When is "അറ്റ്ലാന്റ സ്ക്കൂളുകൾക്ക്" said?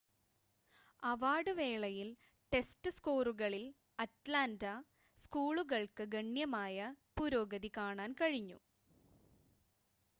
3.99-6.05